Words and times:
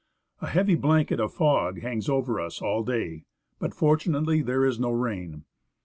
A 0.41 0.47
heavy 0.47 0.73
blanket 0.73 1.19
of 1.19 1.31
fog 1.31 1.81
hangs 1.81 2.09
over 2.09 2.39
us 2.41 2.59
all 2.59 2.83
day, 2.83 3.25
but, 3.59 3.75
fortunately, 3.75 4.41
there 4.41 4.65
is 4.65 4.79
no 4.79 4.89
rain. 4.89 5.43